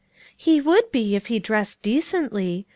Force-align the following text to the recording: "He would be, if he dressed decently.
"He 0.35 0.59
would 0.59 0.91
be, 0.91 1.15
if 1.15 1.27
he 1.27 1.37
dressed 1.37 1.83
decently. 1.83 2.65